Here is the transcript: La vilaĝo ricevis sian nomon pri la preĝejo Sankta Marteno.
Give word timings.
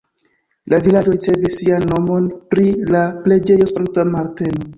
La 0.73 0.77
vilaĝo 0.87 1.13
ricevis 1.15 1.57
sian 1.57 1.85
nomon 1.91 2.25
pri 2.55 2.65
la 2.97 3.03
preĝejo 3.27 3.71
Sankta 3.75 4.09
Marteno. 4.17 4.69